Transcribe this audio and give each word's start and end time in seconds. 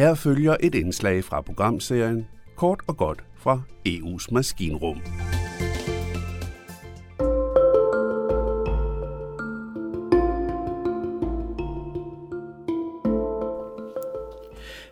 Her 0.00 0.14
følger 0.14 0.56
et 0.60 0.74
indslag 0.74 1.24
fra 1.24 1.40
programserien 1.40 2.26
Kort 2.56 2.80
og 2.86 2.96
godt 2.96 3.24
fra 3.36 3.60
EU's 3.88 4.26
maskinrum. 4.32 5.00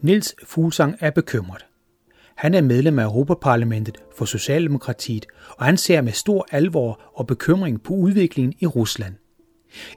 Nils 0.00 0.34
Fuglsang 0.44 0.96
er 1.00 1.10
bekymret. 1.10 1.66
Han 2.34 2.54
er 2.54 2.62
medlem 2.62 2.98
af 2.98 3.04
Europaparlamentet 3.04 3.98
for 4.16 4.24
Socialdemokratiet, 4.24 5.26
og 5.58 5.64
han 5.64 5.76
ser 5.76 6.00
med 6.00 6.12
stor 6.12 6.46
alvor 6.50 7.00
og 7.14 7.26
bekymring 7.26 7.82
på 7.82 7.94
udviklingen 7.94 8.54
i 8.58 8.66
Rusland. 8.66 9.14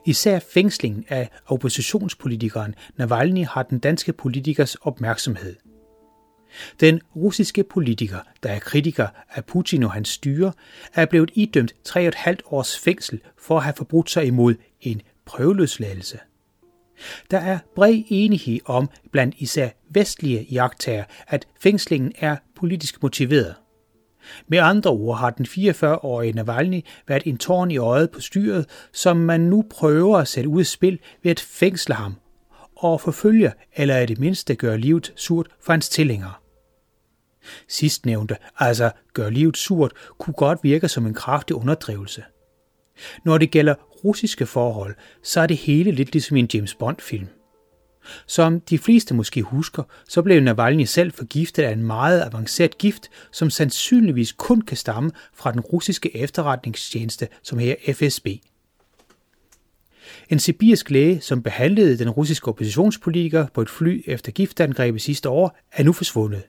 Især 0.06 0.38
fængslingen 0.38 1.04
af 1.08 1.28
oppositionspolitikeren 1.46 2.74
Navalny 2.96 3.46
har 3.46 3.62
den 3.62 3.78
danske 3.78 4.12
politikers 4.12 4.74
opmærksomhed. 4.74 5.56
Den 6.80 7.00
russiske 7.16 7.64
politiker, 7.64 8.18
der 8.42 8.48
er 8.50 8.58
kritiker 8.58 9.08
af 9.30 9.44
Putin 9.44 9.82
og 9.82 9.92
hans 9.92 10.08
styre, 10.08 10.52
er 10.94 11.06
blevet 11.06 11.30
idømt 11.34 11.74
3,5 11.88 12.36
års 12.46 12.78
fængsel 12.78 13.20
for 13.38 13.56
at 13.56 13.64
have 13.64 13.74
forbrudt 13.76 14.10
sig 14.10 14.26
imod 14.26 14.54
en 14.80 15.02
prøveløsladelse. 15.24 16.18
Der 17.30 17.38
er 17.38 17.58
bred 17.74 18.02
enighed 18.08 18.60
om, 18.64 18.90
blandt 19.12 19.34
især 19.38 19.68
vestlige 19.90 20.46
jagttager, 20.50 21.04
at 21.26 21.46
fængslingen 21.60 22.12
er 22.18 22.36
politisk 22.56 23.02
motiveret. 23.02 23.54
Med 24.48 24.58
andre 24.58 24.90
ord 24.90 25.18
har 25.18 25.30
den 25.30 25.46
44-årige 25.46 26.32
Navalny 26.32 26.84
været 27.08 27.22
en 27.26 27.38
tårn 27.38 27.70
i 27.70 27.78
øjet 27.78 28.10
på 28.10 28.20
styret, 28.20 28.66
som 28.92 29.16
man 29.16 29.40
nu 29.40 29.64
prøver 29.70 30.18
at 30.18 30.28
sætte 30.28 30.48
ud 30.48 30.60
af 30.60 30.66
spil 30.66 30.98
ved 31.22 31.30
at 31.30 31.40
fængsle 31.40 31.94
ham 31.94 32.14
og 32.76 33.00
forfølge 33.00 33.52
eller 33.76 33.98
i 33.98 34.06
det 34.06 34.18
mindste 34.18 34.54
gøre 34.54 34.78
livet 34.78 35.12
surt 35.16 35.46
for 35.60 35.72
hans 35.72 35.88
tilhængere. 35.88 36.32
Sidstnævnte, 37.68 38.36
altså 38.58 38.90
gør 39.12 39.30
livet 39.30 39.56
surt, 39.56 39.92
kunne 40.18 40.34
godt 40.34 40.58
virke 40.62 40.88
som 40.88 41.06
en 41.06 41.14
kraftig 41.14 41.56
underdrivelse. 41.56 42.24
Når 43.24 43.38
det 43.38 43.50
gælder 43.50 43.74
russiske 44.04 44.46
forhold, 44.46 44.94
så 45.22 45.40
er 45.40 45.46
det 45.46 45.56
hele 45.56 45.90
lidt 45.90 46.12
ligesom 46.12 46.36
en 46.36 46.48
James 46.54 46.74
Bond-film. 46.74 47.28
Som 48.26 48.60
de 48.60 48.78
fleste 48.78 49.14
måske 49.14 49.42
husker, 49.42 49.82
så 50.08 50.22
blev 50.22 50.40
Navalny 50.40 50.84
selv 50.84 51.12
forgiftet 51.12 51.62
af 51.62 51.72
en 51.72 51.82
meget 51.82 52.22
avanceret 52.22 52.78
gift, 52.78 53.10
som 53.32 53.50
sandsynligvis 53.50 54.32
kun 54.32 54.60
kan 54.60 54.76
stamme 54.76 55.10
fra 55.34 55.52
den 55.52 55.60
russiske 55.60 56.16
efterretningstjeneste, 56.16 57.28
som 57.42 57.58
her 57.58 57.74
FSB. 57.92 58.26
En 60.30 60.38
sibirisk 60.38 60.90
læge, 60.90 61.20
som 61.20 61.42
behandlede 61.42 61.98
den 61.98 62.10
russiske 62.10 62.48
oppositionspolitiker 62.48 63.46
på 63.54 63.62
et 63.62 63.70
fly 63.70 64.04
efter 64.06 64.32
giftangrebet 64.32 65.02
sidste 65.02 65.28
år, 65.28 65.58
er 65.72 65.82
nu 65.82 65.92
forsvundet. 65.92 66.42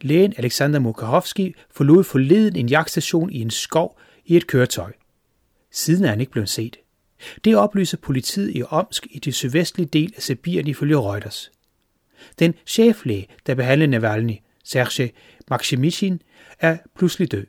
Lægen 0.00 0.34
Alexander 0.36 0.78
Mukharovsky 0.78 1.56
forlod 1.70 2.04
forleden 2.04 2.56
en 2.56 2.68
jagtstation 2.68 3.30
i 3.30 3.40
en 3.40 3.50
skov 3.50 3.98
i 4.26 4.36
et 4.36 4.46
køretøj. 4.46 4.92
Siden 5.72 6.04
er 6.04 6.08
han 6.08 6.20
ikke 6.20 6.32
blevet 6.32 6.48
set. 6.48 6.76
Det 7.44 7.56
oplyser 7.56 7.96
politiet 7.96 8.56
i 8.56 8.62
Omsk 8.62 9.06
i 9.10 9.18
det 9.18 9.34
sydvestlige 9.34 9.88
del 9.92 10.12
af 10.16 10.22
Sibirien 10.22 10.68
ifølge 10.68 10.96
Reuters. 10.96 11.50
Den 12.38 12.54
cheflæge, 12.66 13.26
der 13.46 13.54
behandlede 13.54 13.90
Navalny, 13.90 14.36
Sergej 14.64 15.10
Maximishin, 15.50 16.22
er 16.60 16.76
pludselig 16.96 17.32
død. 17.32 17.46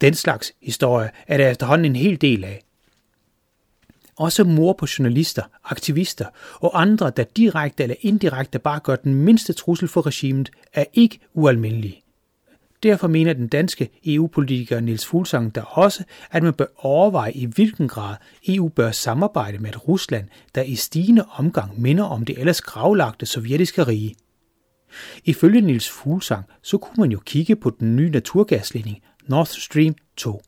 Den 0.00 0.14
slags 0.14 0.52
historie 0.62 1.10
er 1.26 1.36
der 1.36 1.50
efterhånden 1.50 1.84
en 1.84 1.96
hel 1.96 2.20
del 2.20 2.44
af. 2.44 2.64
Også 4.16 4.44
mor 4.44 4.72
på 4.72 4.86
journalister, 4.98 5.42
aktivister 5.64 6.26
og 6.54 6.80
andre, 6.80 7.12
der 7.16 7.24
direkte 7.24 7.82
eller 7.82 7.96
indirekte 8.00 8.58
bare 8.58 8.80
gør 8.80 8.96
den 8.96 9.14
mindste 9.14 9.52
trussel 9.52 9.88
for 9.88 10.06
regimet, 10.06 10.50
er 10.72 10.84
ikke 10.94 11.18
ualmindelige. 11.34 12.02
Derfor 12.82 13.08
mener 13.08 13.32
den 13.32 13.48
danske 13.48 13.88
EU-politiker 14.06 14.80
Niels 14.80 15.06
Fuglsang 15.06 15.54
der 15.54 15.62
også, 15.62 16.04
at 16.30 16.42
man 16.42 16.54
bør 16.54 16.66
overveje 16.76 17.32
i 17.32 17.44
hvilken 17.44 17.88
grad 17.88 18.16
EU 18.48 18.68
bør 18.68 18.90
samarbejde 18.90 19.58
med 19.58 19.70
et 19.70 19.88
Rusland, 19.88 20.28
der 20.54 20.62
i 20.62 20.74
stigende 20.74 21.24
omgang 21.30 21.80
minder 21.80 22.04
om 22.04 22.24
det 22.24 22.38
ellers 22.38 22.60
gravlagte 22.60 23.26
sovjetiske 23.26 23.82
rige. 23.82 24.14
Ifølge 25.24 25.60
Niels 25.60 25.90
Fuglsang, 25.90 26.44
så 26.62 26.78
kunne 26.78 26.94
man 26.98 27.12
jo 27.12 27.18
kigge 27.26 27.56
på 27.56 27.70
den 27.70 27.96
nye 27.96 28.10
naturgasledning 28.10 28.98
Nord 29.26 29.46
Stream 29.46 29.94
2. 30.16 30.42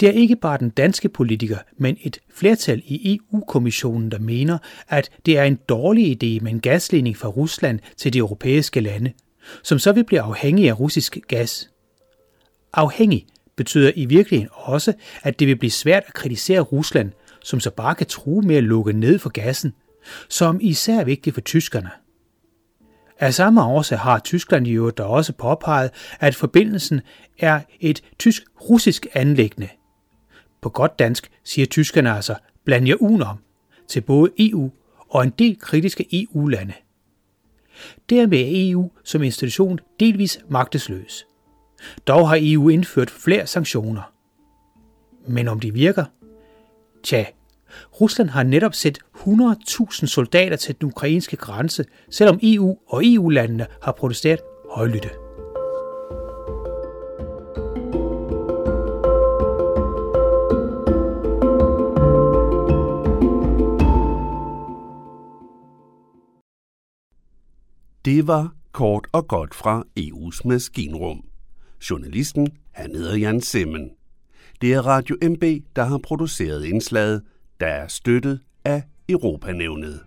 Det 0.00 0.08
er 0.08 0.12
ikke 0.12 0.36
bare 0.36 0.58
den 0.58 0.70
danske 0.70 1.08
politiker, 1.08 1.58
men 1.76 1.96
et 2.00 2.18
flertal 2.34 2.82
i 2.84 3.14
EU-kommissionen, 3.14 4.10
der 4.10 4.18
mener, 4.18 4.58
at 4.88 5.10
det 5.26 5.38
er 5.38 5.44
en 5.44 5.58
dårlig 5.68 6.10
idé 6.10 6.42
med 6.42 6.52
en 6.52 6.60
gasledning 6.60 7.16
fra 7.16 7.28
Rusland 7.28 7.80
til 7.96 8.12
de 8.12 8.18
europæiske 8.18 8.80
lande– 8.80 9.12
som 9.62 9.78
så 9.78 9.92
vil 9.92 10.04
blive 10.04 10.20
afhængig 10.20 10.68
af 10.68 10.80
russisk 10.80 11.18
gas. 11.28 11.70
Afhængig 12.72 13.26
betyder 13.56 13.92
i 13.96 14.04
virkeligheden 14.04 14.50
også, 14.52 14.92
at 15.22 15.40
det 15.40 15.48
vil 15.48 15.56
blive 15.56 15.70
svært 15.70 16.02
at 16.06 16.14
kritisere 16.14 16.60
Rusland, 16.60 17.12
som 17.44 17.60
så 17.60 17.70
bare 17.70 17.94
kan 17.94 18.06
true 18.06 18.42
med 18.42 18.56
at 18.56 18.64
lukke 18.64 18.92
ned 18.92 19.18
for 19.18 19.30
gassen, 19.30 19.74
som 20.28 20.58
især 20.60 21.00
er 21.00 21.04
vigtigt 21.04 21.34
for 21.34 21.40
tyskerne. 21.40 21.90
Af 23.18 23.34
samme 23.34 23.64
årsag 23.64 23.98
har 23.98 24.18
Tyskland 24.18 24.66
i 24.66 24.72
øvrigt 24.72 25.00
også 25.00 25.32
påpeget, 25.32 25.90
at 26.20 26.34
forbindelsen 26.34 27.00
er 27.38 27.60
et 27.80 28.02
tysk-russisk 28.18 29.06
anlæggende. 29.14 29.68
På 30.62 30.68
godt 30.68 30.98
dansk 30.98 31.30
siger 31.44 31.66
tyskerne 31.66 32.14
altså, 32.14 32.34
bland 32.64 32.88
jer 32.88 32.94
udenom, 32.94 33.38
til 33.88 34.00
både 34.00 34.30
EU 34.38 34.70
og 35.08 35.24
en 35.24 35.30
del 35.30 35.58
kritiske 35.58 36.06
EU-lande. 36.12 36.72
Dermed 38.10 38.38
er 38.38 38.70
EU 38.70 38.90
som 39.04 39.22
institution 39.22 39.80
delvis 40.00 40.40
magtesløs. 40.48 41.26
Dog 42.06 42.28
har 42.28 42.38
EU 42.40 42.68
indført 42.68 43.10
flere 43.10 43.46
sanktioner. 43.46 44.12
Men 45.26 45.48
om 45.48 45.60
de 45.60 45.72
virker? 45.72 46.04
Tja, 47.02 47.24
Rusland 48.00 48.28
har 48.28 48.42
netop 48.42 48.74
sendt 48.74 48.98
100.000 49.16 50.06
soldater 50.06 50.56
til 50.56 50.80
den 50.80 50.88
ukrainske 50.88 51.36
grænse, 51.36 51.84
selvom 52.10 52.38
EU 52.42 52.76
og 52.86 53.02
EU-landene 53.04 53.66
har 53.82 53.92
protesteret 53.92 54.40
højlytte. 54.70 55.25
Det 68.06 68.26
var 68.26 68.52
kort 68.72 69.06
og 69.12 69.28
godt 69.28 69.54
fra 69.54 69.84
EU's 70.00 70.40
maskinrum. 70.44 71.24
Journalisten, 71.90 72.48
han 72.72 72.94
hedder 72.94 73.16
Jan 73.16 73.40
Simmen. 73.40 73.90
Det 74.60 74.74
er 74.74 74.80
Radio 74.80 75.16
MB, 75.22 75.42
der 75.76 75.84
har 75.84 75.98
produceret 75.98 76.64
indslaget, 76.64 77.22
der 77.60 77.66
er 77.66 77.88
støttet 77.88 78.40
af 78.64 78.82
Europanævnet. 79.08 80.00